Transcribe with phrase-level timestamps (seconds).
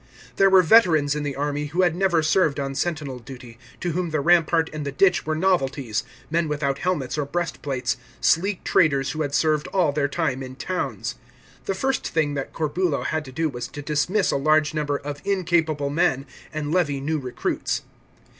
[0.37, 4.09] There were veterans in the army who had never served on sentinel duty, to whom
[4.09, 9.21] the rampart and the ditch were novelties, men without helmets or breastplates, sleek traders who
[9.21, 11.17] had served all their time in towns.
[11.65, 15.21] The first thing that Corbulo had to do was to dismiss a large number of
[15.23, 17.83] incapable men, and levy new recruits.